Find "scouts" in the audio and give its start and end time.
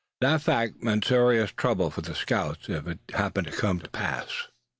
2.15-2.67